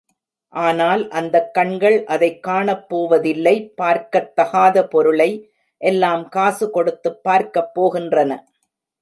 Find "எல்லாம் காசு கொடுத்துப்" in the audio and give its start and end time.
5.77-7.23